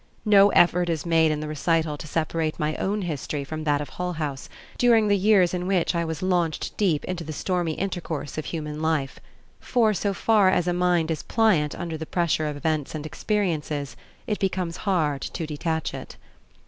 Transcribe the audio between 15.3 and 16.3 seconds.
detach it.